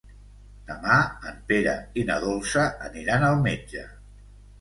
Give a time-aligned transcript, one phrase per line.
[0.69, 0.95] Demà
[1.31, 3.85] en Pere i na Dolça aniran al metge.